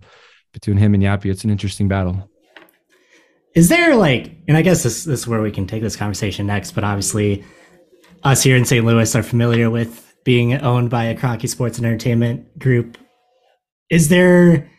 between 0.52 0.76
him 0.76 0.94
and 0.94 1.02
Yapi, 1.02 1.24
it's 1.28 1.42
an 1.42 1.50
interesting 1.50 1.88
battle. 1.88 2.30
Is 3.56 3.68
there 3.68 3.96
like, 3.96 4.30
and 4.46 4.56
I 4.56 4.62
guess 4.62 4.84
this, 4.84 5.02
this 5.02 5.18
is 5.22 5.26
where 5.26 5.42
we 5.42 5.50
can 5.50 5.66
take 5.66 5.82
this 5.82 5.96
conversation 5.96 6.46
next, 6.46 6.70
but 6.70 6.84
obviously 6.84 7.44
us 8.22 8.44
here 8.44 8.54
in 8.54 8.64
St. 8.64 8.86
Louis 8.86 9.12
are 9.16 9.24
familiar 9.24 9.70
with 9.70 10.14
being 10.24 10.54
owned 10.54 10.88
by 10.88 11.06
a 11.06 11.16
Kroenke 11.16 11.48
Sports 11.48 11.78
and 11.78 11.86
Entertainment 11.88 12.60
group. 12.60 12.96
Is 13.90 14.08
there 14.08 14.70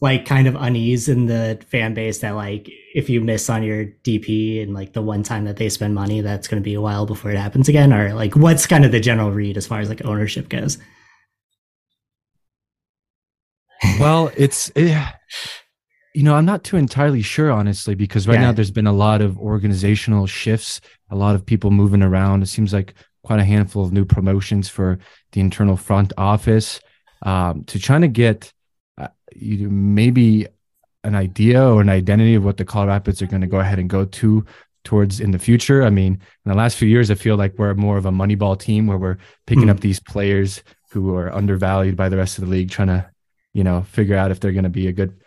like 0.00 0.26
kind 0.26 0.46
of 0.46 0.54
unease 0.54 1.08
in 1.08 1.26
the 1.26 1.60
fan 1.70 1.92
base 1.92 2.18
that 2.18 2.30
like 2.30 2.70
if 2.94 3.10
you 3.10 3.20
miss 3.20 3.50
on 3.50 3.62
your 3.62 3.86
DP 4.04 4.62
and 4.62 4.72
like 4.72 4.92
the 4.92 5.02
one 5.02 5.22
time 5.22 5.44
that 5.44 5.56
they 5.56 5.68
spend 5.68 5.94
money, 5.94 6.20
that's 6.20 6.46
going 6.46 6.62
to 6.62 6.64
be 6.64 6.74
a 6.74 6.80
while 6.80 7.04
before 7.04 7.30
it 7.30 7.36
happens 7.36 7.68
again, 7.68 7.92
or 7.92 8.14
like 8.14 8.36
what's 8.36 8.66
kind 8.66 8.84
of 8.84 8.92
the 8.92 9.00
general 9.00 9.32
read 9.32 9.56
as 9.56 9.66
far 9.66 9.80
as 9.80 9.88
like 9.88 10.04
ownership 10.04 10.48
goes? 10.48 10.78
Well, 13.98 14.30
it's 14.36 14.70
it, 14.70 14.90
eh, 14.90 15.10
you 16.14 16.22
know 16.22 16.34
I'm 16.34 16.44
not 16.44 16.62
too 16.62 16.76
entirely 16.76 17.22
sure 17.22 17.50
honestly 17.50 17.94
because 17.94 18.28
right 18.28 18.34
yeah. 18.34 18.46
now 18.46 18.52
there's 18.52 18.70
been 18.70 18.86
a 18.86 18.92
lot 18.92 19.20
of 19.20 19.36
organizational 19.38 20.28
shifts, 20.28 20.80
a 21.10 21.16
lot 21.16 21.34
of 21.34 21.44
people 21.44 21.72
moving 21.72 22.02
around. 22.02 22.42
It 22.42 22.46
seems 22.46 22.72
like 22.72 22.94
quite 23.24 23.40
a 23.40 23.44
handful 23.44 23.84
of 23.84 23.92
new 23.92 24.04
promotions 24.04 24.68
for 24.68 24.98
the 25.32 25.40
internal 25.40 25.76
front 25.76 26.12
office 26.16 26.80
um, 27.22 27.64
to 27.64 27.80
trying 27.80 28.02
to 28.02 28.08
get 28.08 28.52
you 29.34 29.68
maybe 29.68 30.46
an 31.04 31.14
idea 31.14 31.64
or 31.64 31.80
an 31.80 31.88
identity 31.88 32.34
of 32.34 32.44
what 32.44 32.56
the 32.56 32.64
Colorado 32.64 32.92
Rapids 32.92 33.22
are 33.22 33.26
going 33.26 33.40
to 33.40 33.46
go 33.46 33.60
ahead 33.60 33.78
and 33.78 33.88
go 33.88 34.04
to 34.04 34.44
towards 34.84 35.20
in 35.20 35.30
the 35.32 35.38
future. 35.38 35.82
I 35.82 35.90
mean, 35.90 36.14
in 36.14 36.50
the 36.50 36.54
last 36.54 36.76
few 36.76 36.88
years, 36.88 37.10
I 37.10 37.14
feel 37.14 37.36
like 37.36 37.58
we're 37.58 37.74
more 37.74 37.98
of 37.98 38.06
a 38.06 38.10
moneyball 38.10 38.58
team 38.58 38.86
where 38.86 38.98
we're 38.98 39.18
picking 39.46 39.64
mm. 39.64 39.70
up 39.70 39.80
these 39.80 40.00
players 40.00 40.62
who 40.90 41.14
are 41.14 41.32
undervalued 41.34 41.96
by 41.96 42.08
the 42.08 42.16
rest 42.16 42.38
of 42.38 42.44
the 42.44 42.50
league, 42.50 42.70
trying 42.70 42.88
to, 42.88 43.10
you 43.52 43.64
know, 43.64 43.82
figure 43.82 44.16
out 44.16 44.30
if 44.30 44.40
they're 44.40 44.52
going 44.52 44.64
to 44.64 44.70
be 44.70 44.88
a 44.88 44.92
good, 44.92 45.20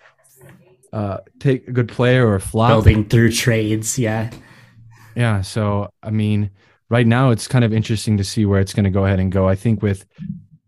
uh, 0.91 1.17
take 1.39 1.67
a 1.67 1.72
good 1.72 1.88
player 1.88 2.27
or 2.27 2.36
a 2.36 2.41
flop. 2.41 2.70
Building 2.70 3.08
through 3.08 3.31
trades, 3.31 4.00
yeah, 4.00 4.31
yeah. 5.15 5.41
So 5.41 5.89
I 6.01 6.10
mean, 6.10 6.50
right 6.89 7.08
now 7.08 7.29
it's 7.29 7.48
kind 7.48 7.63
of 7.63 7.72
interesting 7.72 8.17
to 8.17 8.24
see 8.24 8.46
where 8.46 8.60
it's 8.60 8.74
going 8.74 8.86
to 8.86 8.89
go 8.89 9.05
ahead 9.05 9.20
and 9.20 9.31
go. 9.31 9.48
I 9.48 9.55
think 9.55 9.81
with 9.81 10.05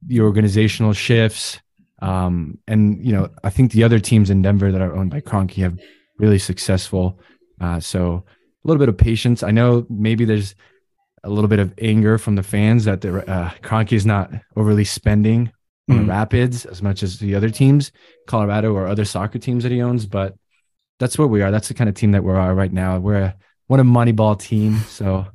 the 0.06 0.22
organizational 0.22 0.94
shifts, 0.94 1.60
um, 2.04 2.58
and 2.68 3.04
you 3.06 3.14
know, 3.14 3.30
I 3.44 3.50
think 3.50 3.72
the 3.72 3.84
other 3.84 4.00
teams 4.00 4.30
in 4.30 4.42
Denver 4.42 4.72
that 4.72 4.82
are 4.82 4.94
owned 4.94 5.12
by 5.12 5.22
Kroenke 5.22 5.64
have 5.64 5.80
really 6.20 6.40
successful. 6.40 7.20
Uh, 7.62 7.80
so 7.80 8.26
a 8.64 8.68
little 8.68 8.80
bit 8.80 8.90
of 8.90 8.98
patience. 8.98 9.42
I 9.42 9.52
know 9.52 9.86
maybe 9.90 10.26
there's 10.26 10.54
a 11.24 11.30
little 11.30 11.48
bit 11.48 11.60
of 11.60 11.74
anger 11.82 12.18
from 12.18 12.36
the 12.36 12.44
fans 12.44 12.84
that 12.84 13.00
the 13.00 13.30
uh, 13.32 13.86
is 13.90 14.06
not 14.06 14.32
overly 14.58 14.84
spending 14.84 15.52
on 15.90 15.96
mm. 15.96 16.00
the 16.02 16.06
Rapids 16.08 16.66
as 16.66 16.82
much 16.82 17.04
as 17.04 17.20
the 17.20 17.36
other 17.36 17.50
teams, 17.50 17.94
Colorado 18.28 18.74
or 18.74 18.88
other 18.88 19.06
soccer 19.06 19.40
teams 19.40 19.64
that 19.64 19.72
he 19.72 19.82
owns. 19.82 20.06
But 20.06 20.36
that's 21.00 21.18
where 21.18 21.28
we 21.28 21.42
are. 21.42 21.52
That's 21.52 21.70
the 21.70 21.74
kind 21.74 21.90
of 21.90 21.96
team 21.96 22.12
that 22.12 22.24
we 22.26 22.34
are 22.34 22.54
right 22.54 22.72
now. 22.72 23.00
We're 23.00 23.22
a 23.22 23.36
what 23.68 23.80
a 23.80 23.84
Moneyball 23.84 24.38
team. 24.38 24.80
So 24.90 25.26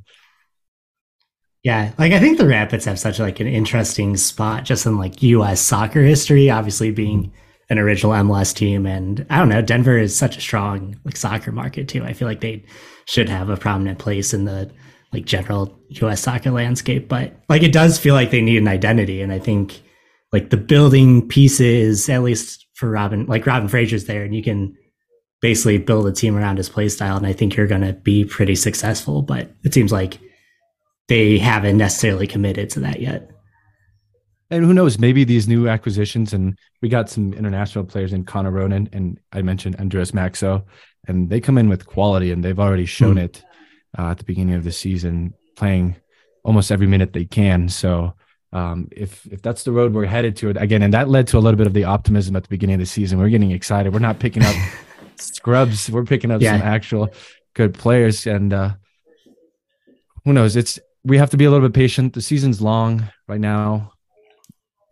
yeah, 1.65 1.93
like 1.99 2.13
I 2.13 2.21
think 2.21 2.39
the 2.39 2.47
Rapids 2.47 2.85
have 2.85 2.99
such 2.99 3.19
like 3.19 3.41
an 3.41 3.47
interesting 3.47 4.17
spot 4.17 4.65
just 4.65 4.87
in 4.87 4.97
like 4.97 5.23
U.S. 5.23 5.61
soccer 5.61 6.03
history. 6.03 6.51
Obviously, 6.51 6.91
being 6.91 7.25
mm-hmm. 7.25 7.37
an 7.71 7.79
original 7.79 8.13
MLS 8.13 8.55
team, 8.55 8.87
and 8.87 9.27
I 9.29 9.39
don't 9.39 9.49
know, 9.49 9.63
Denver 9.63 9.99
is 9.99 10.17
such 10.17 10.37
a 10.37 10.41
strong 10.41 10.97
like 11.05 11.17
soccer 11.17 11.51
market 11.51 11.89
too. 11.89 12.05
I 12.05 12.13
feel 12.13 12.29
like 12.29 12.41
they 12.41 12.65
should 13.07 13.29
have 13.29 13.49
a 13.49 13.57
prominent 13.57 13.99
place 13.99 14.33
in 14.33 14.45
the 14.45 14.71
like 15.13 15.25
general 15.25 15.77
U.S. 15.89 16.21
soccer 16.21 16.51
landscape. 16.51 17.09
But 17.09 17.35
like 17.49 17.63
it 17.63 17.73
does 17.73 17.99
feel 17.99 18.15
like 18.15 18.31
they 18.31 18.43
need 18.43 18.59
an 18.59 18.69
identity, 18.69 19.21
and 19.21 19.33
I 19.33 19.41
think 19.41 19.83
like 20.33 20.51
the 20.51 20.57
building 20.57 21.27
pieces, 21.27 22.09
at 22.09 22.23
least 22.23 22.67
for 22.75 22.89
Robin, 22.89 23.27
like 23.27 23.47
Robin 23.47 23.69
Fraser's 23.69 24.05
there, 24.05 24.23
and 24.23 24.35
you 24.35 24.45
can 24.45 24.77
basically 25.41 25.79
build 25.79 26.07
a 26.07 26.13
team 26.13 26.37
around 26.37 26.59
his 26.59 26.69
play 26.69 26.89
style, 26.89 27.17
and 27.17 27.27
I 27.27 27.33
think 27.33 27.57
you're 27.57 27.67
going 27.67 27.83
to 27.83 27.95
be 27.95 28.25
pretty 28.25 28.55
successful. 28.55 29.23
But 29.23 29.51
it 29.65 29.75
seems 29.75 29.91
like 29.91 30.21
they 31.09 31.39
haven't 31.39 31.79
necessarily 31.79 32.27
committed 32.27 32.71
to 32.71 32.81
that 32.81 33.01
yet. 33.01 33.31
and 34.51 34.65
who 34.65 34.73
knows? 34.73 34.99
Maybe 34.99 35.25
these 35.25 35.49
new 35.49 35.69
acquisitions, 35.69 36.33
and 36.33 36.59
we 36.81 36.89
got 36.89 37.11
some 37.11 37.33
international 37.35 37.85
players 37.85 38.13
in 38.13 38.25
Connor 38.25 38.51
Ronan, 38.51 38.89
and 38.93 39.19
I 39.33 39.43
mentioned 39.43 39.77
Andres 39.79 40.13
Maxsø, 40.13 40.63
and 41.07 41.29
they 41.29 41.41
come 41.41 41.59
in 41.59 41.69
with 41.69 41.87
quality, 41.87 42.31
and 42.33 42.45
they've 42.45 42.59
already 42.59 42.87
shown 42.87 43.17
mm. 43.17 43.25
it 43.25 43.45
uh, 43.99 44.11
at 44.11 44.19
the 44.19 44.25
beginning 44.25 44.55
of 44.55 44.65
the 44.65 44.73
season, 44.73 45.35
playing 45.57 45.97
almost 46.45 46.71
every 46.71 46.87
minute 46.87 47.13
they 47.13 47.25
can. 47.25 47.69
So 47.69 48.15
um, 48.53 48.89
if 48.93 49.27
if 49.27 49.43
that's 49.43 49.65
the 49.65 49.73
road 49.73 49.93
we're 49.93 50.07
headed 50.07 50.37
to, 50.37 50.51
again, 50.51 50.83
and 50.83 50.95
that 50.95 51.09
led 51.09 51.27
to 51.29 51.39
a 51.39 51.41
little 51.41 51.59
bit 51.59 51.67
of 51.67 51.75
the 51.75 51.85
optimism 51.85 52.37
at 52.37 52.43
the 52.43 52.49
beginning 52.49 52.75
of 52.75 52.81
the 52.81 52.87
season. 52.87 53.19
We're 53.19 53.29
getting 53.29 53.51
excited. 53.51 53.93
We're 53.93 53.99
not 53.99 54.19
picking 54.19 54.45
up 54.45 54.57
scrubs. 55.17 55.91
We're 55.91 56.05
picking 56.05 56.31
up 56.31 56.41
yeah. 56.41 56.59
some 56.59 56.67
actual 56.67 57.13
good 57.55 57.75
players, 57.75 58.27
and 58.27 58.53
uh, 58.53 58.71
who 60.25 60.33
knows? 60.33 60.57
It's 60.57 60.79
we 61.09 61.19
have 61.19 61.31
to 61.31 61.37
be 61.37 61.45
a 61.45 61.51
little 61.51 61.67
bit 61.67 61.75
patient. 61.75 62.13
The 62.13 62.23
season's 62.23 62.61
long 62.61 63.11
right 63.27 63.41
now. 63.41 63.93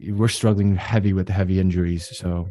We're 0.00 0.28
struggling 0.28 0.76
heavy 0.76 1.12
with 1.12 1.26
the 1.26 1.32
heavy 1.32 1.60
injuries, 1.60 2.16
so 2.18 2.48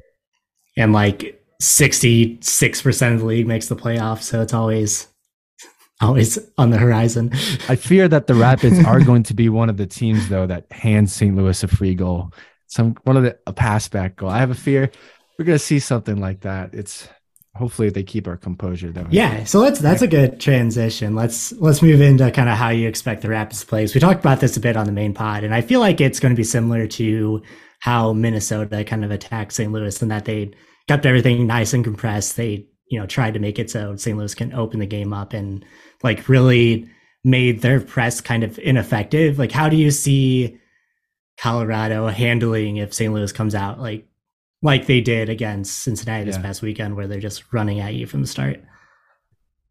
and 0.77 0.93
like 0.93 1.43
sixty 1.62 2.39
six 2.41 2.81
percent 2.81 3.15
of 3.15 3.22
the 3.22 3.25
league 3.27 3.48
makes 3.48 3.67
the 3.67 3.75
playoffs, 3.75 4.24
so 4.24 4.41
it's 4.41 4.53
always 4.53 5.07
always 6.01 6.39
on 6.57 6.69
the 6.69 6.77
horizon. 6.77 7.31
I 7.69 7.75
fear 7.75 8.07
that 8.07 8.27
the 8.27 8.36
Rapids 8.48 8.84
are 8.86 9.00
going 9.00 9.24
to 9.24 9.34
be 9.34 9.50
one 9.50 9.69
of 9.69 9.77
the 9.77 9.86
teams 9.86 10.29
though 10.29 10.48
that 10.48 10.72
hands 10.72 11.13
St. 11.13 11.36
Louis 11.36 11.63
a 11.63 11.67
free 11.67 11.93
goal, 11.93 12.31
some 12.67 12.95
one 13.03 13.17
of 13.17 13.24
the 13.24 13.38
a 13.45 13.53
pass 13.53 13.88
back 13.88 14.15
goal. 14.15 14.29
I 14.29 14.39
have 14.39 14.51
a 14.51 14.55
fear 14.55 14.89
we're 15.38 15.45
gonna 15.45 15.60
see 15.60 15.79
something 15.79 16.19
like 16.19 16.41
that. 16.41 16.74
It's 16.74 17.07
hopefully 17.55 17.89
they 17.89 18.03
keep 18.03 18.27
our 18.27 18.38
composure 18.38 18.91
though. 18.91 19.07
Yeah, 19.09 19.45
so 19.45 19.59
let's 19.59 19.79
that's 19.79 20.01
a 20.01 20.07
good 20.07 20.39
transition. 20.39 21.15
Let's 21.15 21.53
let's 21.53 21.81
move 21.81 22.01
into 22.01 22.29
kind 22.31 22.50
of 22.50 22.57
how 22.57 22.69
you 22.69 22.88
expect 22.88 23.21
the 23.21 23.29
Rapids 23.29 23.62
to 23.62 23.65
play. 23.65 23.88
So 23.88 23.95
we 23.95 24.01
talked 24.01 24.19
about 24.19 24.41
this 24.41 24.57
a 24.57 24.59
bit 24.59 24.77
on 24.77 24.85
the 24.85 24.91
main 24.91 25.13
pod, 25.13 25.43
and 25.43 25.53
I 25.53 25.62
feel 25.62 25.79
like 25.79 26.01
it's 26.01 26.19
going 26.19 26.33
to 26.33 26.38
be 26.38 26.43
similar 26.43 26.88
to 26.88 27.41
how 27.79 28.13
Minnesota 28.13 28.83
kind 28.83 29.05
of 29.05 29.12
attacked 29.12 29.53
St. 29.53 29.71
Louis 29.71 30.01
and 30.01 30.12
that 30.12 30.25
they 30.25 30.51
kept 30.88 31.05
everything 31.05 31.47
nice 31.47 31.74
and 31.74 31.83
compressed. 31.83 32.35
They 32.35 32.67
you 32.89 33.00
know 33.00 33.07
tried 33.07 33.33
to 33.33 33.39
make 33.39 33.57
it 33.57 33.71
so 33.71 33.95
St. 33.95 34.17
Louis 34.17 34.35
can 34.35 34.53
open 34.53 34.79
the 34.79 34.85
game 34.85 35.13
up 35.13 35.33
and 35.33 35.65
like 36.03 36.27
really 36.29 36.89
made 37.24 37.62
their 37.62 37.79
press 37.79 38.21
kind 38.21 38.43
of 38.43 38.59
ineffective. 38.59 39.39
Like 39.39 39.51
how 39.51 39.69
do 39.69 39.77
you 39.77 39.91
see 39.91 40.59
Colorado 41.38 42.07
handling 42.07 42.77
if 42.77 42.93
St. 42.93 43.13
Louis 43.13 43.31
comes 43.31 43.55
out 43.55 43.79
like 43.79 44.07
like 44.65 44.88
they 44.88 45.00
did 45.00 45.29
against 45.29 45.84
Cincinnati 45.84 46.25
this 46.25 46.38
yeah. 46.38 46.41
past 46.41 46.63
weekend, 46.63 46.95
where 46.95 47.07
they're 47.07 47.19
just 47.19 47.53
running 47.53 47.79
at 47.79 47.93
you 47.93 48.07
from 48.07 48.22
the 48.22 48.27
start. 48.27 48.62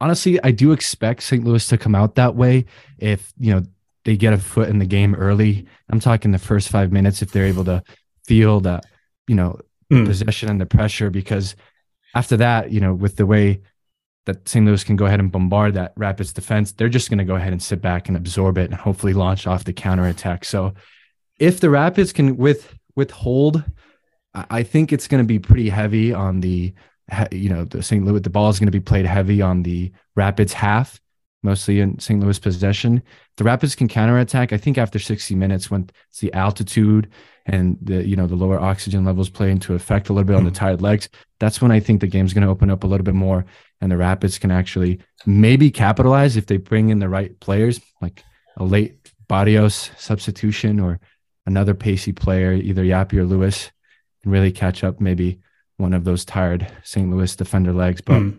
Honestly, 0.00 0.40
I 0.44 0.52
do 0.52 0.70
expect 0.70 1.24
St. 1.24 1.44
Louis 1.44 1.66
to 1.68 1.76
come 1.76 1.94
out 1.96 2.14
that 2.14 2.36
way 2.36 2.66
if 2.98 3.32
you 3.38 3.52
know 3.52 3.62
they 4.04 4.16
get 4.16 4.32
a 4.32 4.38
foot 4.38 4.68
in 4.68 4.78
the 4.78 4.86
game 4.86 5.14
early. 5.16 5.66
I'm 5.90 5.98
talking 5.98 6.30
the 6.30 6.38
first 6.38 6.68
five 6.68 6.92
minutes 6.92 7.22
if 7.22 7.32
they're 7.32 7.46
able 7.46 7.64
to 7.64 7.82
feel 8.26 8.60
that 8.60 8.84
you 9.26 9.34
know 9.34 9.58
mm. 9.92 10.06
possession 10.06 10.48
and 10.48 10.60
the 10.60 10.66
pressure, 10.66 11.10
because 11.10 11.56
after 12.14 12.36
that, 12.36 12.70
you 12.70 12.80
know, 12.80 12.94
with 12.94 13.16
the 13.16 13.26
way 13.26 13.62
that 14.26 14.48
St. 14.48 14.64
Louis 14.64 14.84
can 14.84 14.94
go 14.94 15.06
ahead 15.06 15.20
and 15.20 15.32
bombard 15.32 15.74
that 15.74 15.92
Rapids 15.96 16.32
defense, 16.32 16.70
they're 16.70 16.88
just 16.88 17.10
going 17.10 17.18
to 17.18 17.24
go 17.24 17.34
ahead 17.34 17.52
and 17.52 17.62
sit 17.62 17.82
back 17.82 18.06
and 18.06 18.16
absorb 18.16 18.58
it 18.58 18.70
and 18.70 18.74
hopefully 18.74 19.12
launch 19.12 19.46
off 19.46 19.64
the 19.64 19.72
counter 19.72 20.06
attack. 20.06 20.44
So 20.44 20.72
if 21.40 21.58
the 21.58 21.68
Rapids 21.68 22.12
can 22.12 22.36
with 22.36 22.72
withhold 22.94 23.64
I 24.34 24.62
think 24.64 24.92
it's 24.92 25.06
going 25.06 25.22
to 25.22 25.26
be 25.26 25.38
pretty 25.38 25.68
heavy 25.68 26.12
on 26.12 26.40
the, 26.40 26.74
you 27.30 27.48
know, 27.48 27.64
the 27.64 27.82
St. 27.82 28.04
Louis. 28.04 28.20
The 28.20 28.30
ball 28.30 28.50
is 28.50 28.58
going 28.58 28.66
to 28.66 28.72
be 28.72 28.80
played 28.80 29.06
heavy 29.06 29.40
on 29.40 29.62
the 29.62 29.92
Rapids 30.16 30.52
half, 30.52 31.00
mostly 31.42 31.78
in 31.80 32.00
St. 32.00 32.20
Louis 32.20 32.38
possession. 32.38 33.02
The 33.36 33.44
Rapids 33.44 33.76
can 33.76 33.86
counterattack. 33.86 34.52
I 34.52 34.56
think 34.56 34.76
after 34.76 34.98
60 34.98 35.36
minutes, 35.36 35.70
when 35.70 35.88
it's 36.08 36.18
the 36.18 36.32
altitude 36.32 37.10
and 37.46 37.76
the 37.82 38.06
you 38.06 38.16
know 38.16 38.26
the 38.26 38.34
lower 38.34 38.58
oxygen 38.58 39.04
levels 39.04 39.28
play 39.28 39.50
into 39.50 39.74
effect 39.74 40.08
a 40.08 40.12
little 40.12 40.26
bit 40.26 40.36
on 40.36 40.44
the 40.44 40.50
mm-hmm. 40.50 40.64
tired 40.64 40.82
legs, 40.82 41.08
that's 41.38 41.60
when 41.60 41.70
I 41.70 41.78
think 41.78 42.00
the 42.00 42.06
game's 42.08 42.32
going 42.32 42.44
to 42.44 42.50
open 42.50 42.70
up 42.70 42.82
a 42.82 42.88
little 42.88 43.04
bit 43.04 43.14
more, 43.14 43.44
and 43.80 43.92
the 43.92 43.96
Rapids 43.96 44.38
can 44.38 44.50
actually 44.50 45.00
maybe 45.26 45.70
capitalize 45.70 46.36
if 46.36 46.46
they 46.46 46.56
bring 46.56 46.88
in 46.88 46.98
the 46.98 47.08
right 47.08 47.38
players, 47.38 47.80
like 48.00 48.24
a 48.56 48.64
late 48.64 49.12
Barrios 49.28 49.90
substitution 49.96 50.80
or 50.80 50.98
another 51.46 51.74
pacey 51.74 52.12
player, 52.12 52.52
either 52.52 52.82
Yapi 52.82 53.14
or 53.14 53.24
Lewis 53.24 53.70
and 54.24 54.32
really 54.32 54.52
catch 54.52 54.82
up 54.82 55.00
maybe 55.00 55.40
one 55.76 55.92
of 55.92 56.04
those 56.04 56.24
tired 56.24 56.66
St. 56.82 57.10
Louis 57.10 57.34
defender 57.36 57.72
legs. 57.72 58.00
But 58.00 58.20
mm. 58.20 58.38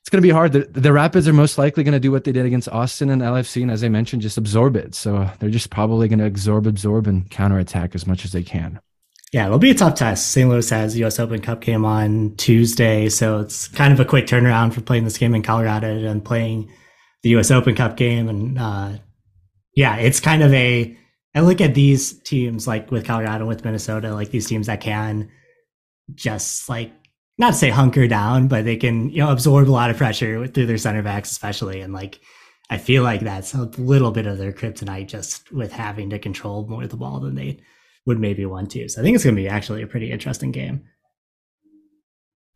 it's 0.00 0.10
going 0.10 0.22
to 0.22 0.26
be 0.26 0.30
hard. 0.30 0.52
The, 0.52 0.68
the 0.70 0.92
Rapids 0.92 1.28
are 1.28 1.32
most 1.32 1.58
likely 1.58 1.84
going 1.84 1.92
to 1.92 2.00
do 2.00 2.10
what 2.10 2.24
they 2.24 2.32
did 2.32 2.46
against 2.46 2.68
Austin 2.68 3.10
and 3.10 3.22
LAFC. 3.22 3.62
And 3.62 3.70
as 3.70 3.84
I 3.84 3.88
mentioned, 3.88 4.22
just 4.22 4.38
absorb 4.38 4.76
it. 4.76 4.94
So 4.94 5.30
they're 5.38 5.50
just 5.50 5.70
probably 5.70 6.08
going 6.08 6.18
to 6.18 6.26
absorb, 6.26 6.66
absorb, 6.66 7.06
and 7.06 7.30
counterattack 7.30 7.94
as 7.94 8.06
much 8.06 8.24
as 8.24 8.32
they 8.32 8.42
can. 8.42 8.80
Yeah, 9.32 9.46
it'll 9.46 9.58
be 9.58 9.70
a 9.70 9.74
tough 9.74 9.96
test. 9.96 10.30
St. 10.30 10.48
Louis 10.48 10.70
has 10.70 10.96
US 10.98 11.18
Open 11.18 11.40
Cup 11.40 11.60
game 11.60 11.84
on 11.84 12.36
Tuesday, 12.36 13.08
so 13.08 13.40
it's 13.40 13.68
kind 13.68 13.92
of 13.92 14.00
a 14.00 14.04
quick 14.04 14.26
turnaround 14.26 14.72
for 14.72 14.80
playing 14.80 15.04
this 15.04 15.18
game 15.18 15.34
in 15.34 15.42
Colorado 15.42 16.06
and 16.06 16.24
playing 16.24 16.72
the 17.22 17.30
US 17.30 17.50
Open 17.50 17.74
Cup 17.74 17.96
game. 17.96 18.28
And 18.28 18.58
uh, 18.58 18.92
yeah, 19.74 19.96
it's 19.96 20.20
kind 20.20 20.42
of 20.42 20.54
a 20.54 20.96
I 21.36 21.40
look 21.40 21.60
at 21.60 21.74
these 21.74 22.18
teams 22.20 22.66
like 22.66 22.90
with 22.90 23.04
Colorado, 23.04 23.44
with 23.44 23.62
Minnesota, 23.62 24.14
like 24.14 24.30
these 24.30 24.46
teams 24.46 24.68
that 24.68 24.80
can 24.80 25.30
just 26.14 26.66
like 26.66 26.92
not 27.36 27.54
say 27.54 27.68
hunker 27.68 28.08
down, 28.08 28.48
but 28.48 28.64
they 28.64 28.76
can 28.76 29.10
you 29.10 29.18
know 29.18 29.30
absorb 29.30 29.68
a 29.68 29.70
lot 29.70 29.90
of 29.90 29.98
pressure 29.98 30.46
through 30.46 30.64
their 30.64 30.78
center 30.78 31.02
backs, 31.02 31.30
especially. 31.30 31.82
And 31.82 31.92
like 31.92 32.20
I 32.70 32.78
feel 32.78 33.02
like 33.02 33.20
that's 33.20 33.52
a 33.52 33.64
little 33.76 34.10
bit 34.12 34.24
of 34.24 34.38
their 34.38 34.50
kryptonite, 34.50 35.08
just 35.08 35.52
with 35.52 35.72
having 35.72 36.08
to 36.08 36.18
control 36.18 36.66
more 36.66 36.84
of 36.84 36.90
the 36.90 36.96
ball 36.96 37.20
than 37.20 37.34
they 37.34 37.60
would 38.06 38.18
maybe 38.18 38.46
want 38.46 38.70
to. 38.70 38.88
So 38.88 39.02
I 39.02 39.04
think 39.04 39.14
it's 39.14 39.24
going 39.24 39.36
to 39.36 39.42
be 39.42 39.48
actually 39.48 39.82
a 39.82 39.86
pretty 39.86 40.10
interesting 40.10 40.52
game. 40.52 40.84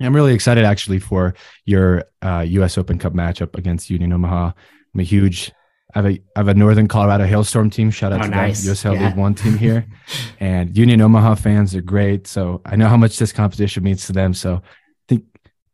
I'm 0.01 0.17
really 0.17 0.33
excited 0.33 0.65
actually 0.65 1.01
for 1.01 1.35
your 1.67 2.05
uh, 2.23 2.47
U.S. 2.49 2.79
Open 2.79 2.99
Cup 2.99 3.13
matchup 3.13 3.59
against 3.59 3.91
Union 3.91 4.15
Omaha. 4.15 4.53
I'm 4.95 5.01
a 5.01 5.03
huge 5.03 5.53
I 5.95 5.99
have 5.99 6.07
a 6.07 6.21
I 6.37 6.39
have 6.41 6.49
a 6.49 6.55
Northern 6.55 6.89
Colorado 6.89 7.25
Hailstorm 7.25 7.71
team. 7.71 7.91
Shout 7.91 8.13
out 8.13 8.21
oh, 8.21 8.25
to 8.25 8.31
nice. 8.31 8.63
the 8.63 8.73
USL 8.73 8.95
yeah. 8.95 9.09
League 9.09 9.17
One 9.17 9.35
team 9.35 9.59
here, 9.67 9.87
and 10.39 10.77
Union 10.77 11.01
Omaha 11.01 11.35
fans 11.37 11.75
are 11.75 11.83
great. 11.83 12.27
So 12.27 12.61
I 12.65 12.77
know 12.77 12.89
how 12.89 12.97
much 12.97 13.19
this 13.19 13.33
competition 13.33 13.83
means 13.83 14.07
to 14.07 14.13
them. 14.13 14.35
So 14.35 14.57
I 14.57 14.63
think 15.09 15.25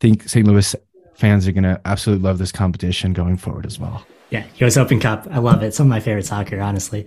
think 0.01 0.29
St. 0.29 0.47
Louis 0.47 0.75
fans 1.15 1.47
are 1.47 1.53
gonna 1.53 1.81
absolutely 1.85 2.25
love 2.25 2.39
this 2.39 2.53
competition 2.53 3.13
going 3.13 3.37
forward 3.37 3.67
as 3.67 3.79
well. 3.79 4.07
Yeah, 4.31 4.45
US 4.59 4.77
Open 4.77 5.01
Cup. 5.01 5.27
I 5.31 5.39
love 5.39 5.63
it. 5.63 5.75
Some 5.75 5.87
of 5.87 5.91
my 5.91 6.01
favorite 6.01 6.27
soccer, 6.27 6.61
honestly. 6.61 7.07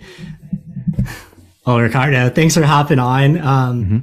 Well, 1.65 1.81
Riccardo, 1.81 2.29
thanks 2.29 2.55
for 2.55 2.63
hopping 2.63 2.97
on. 2.97 3.37
Um, 3.37 3.85
mm-hmm. 3.85 3.97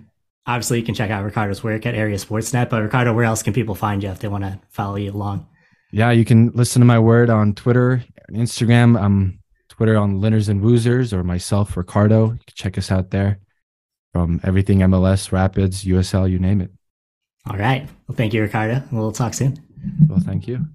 Obviously, 0.47 0.79
you 0.79 0.85
can 0.85 0.95
check 0.95 1.11
out 1.11 1.25
Riccardo's 1.25 1.65
work 1.65 1.85
at 1.87 1.97
Area 1.97 2.17
Sportsnet. 2.17 2.69
But 2.69 2.83
Riccardo, 2.83 3.13
where 3.13 3.25
else 3.25 3.43
can 3.43 3.53
people 3.53 3.75
find 3.75 4.03
you 4.03 4.11
if 4.11 4.21
they 4.21 4.29
want 4.29 4.45
to 4.45 4.61
follow 4.69 4.95
you 4.95 5.11
along? 5.11 5.49
Yeah, 5.91 6.11
you 6.11 6.25
can 6.25 6.53
listen 6.55 6.81
to 6.81 6.87
my 6.87 6.99
word 6.99 7.31
on 7.31 7.55
Twitter 7.55 8.05
Instagram. 8.35 9.01
I'm 9.01 9.41
Twitter 9.69 9.97
on 9.97 10.21
Linners 10.21 10.49
and 10.49 10.63
Woozers 10.63 11.13
or 11.13 11.23
myself, 11.23 11.77
Riccardo. 11.77 12.33
You 12.33 12.39
can 12.47 12.55
check 12.55 12.79
us 12.79 12.91
out 12.91 13.11
there 13.11 13.41
from 14.13 14.41
everything 14.43 14.79
MLS, 14.79 15.33
Rapids, 15.33 15.85
USL, 15.85 16.31
you 16.31 16.39
name 16.39 16.61
it. 16.61 16.71
All 17.49 17.59
right. 17.59 17.87
Well, 18.09 18.17
thank 18.17 18.35
you, 18.35 18.43
Riccardo. 18.43 18.83
We'll 18.91 19.13
talk 19.13 19.35
soon. 19.35 19.63
Well, 20.09 20.21
thank 20.21 20.49
you. 20.49 20.67